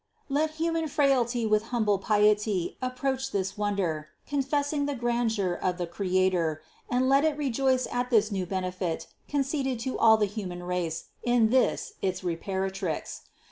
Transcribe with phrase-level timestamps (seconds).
[0.29, 6.63] Let human frailty with humble piety approach this wonder, confessing the grandeur of the Creator,
[6.89, 11.51] and let it rejoice at this new benefit conceded to all the human race in
[11.51, 13.25] this its Reparatrix.